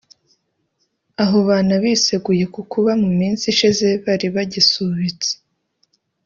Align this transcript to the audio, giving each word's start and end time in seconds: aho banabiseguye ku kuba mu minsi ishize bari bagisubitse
aho 1.23 1.37
banabiseguye 1.47 2.45
ku 2.53 2.61
kuba 2.71 2.91
mu 3.01 3.09
minsi 3.19 3.43
ishize 3.53 3.87
bari 4.05 4.27
bagisubitse 4.35 5.31